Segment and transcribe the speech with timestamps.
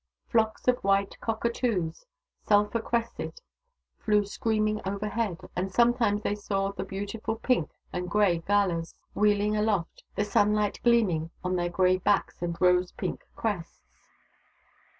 [0.29, 2.07] Flocks of white cockatoos,
[2.41, 3.39] sulphur crested,
[3.99, 10.03] flew screaming overhead, and sometimes they saw the beautiful pink and grey galahs, wheeling aloft,
[10.15, 13.85] the sunlight gleaming on their grey backs and rose pink crests.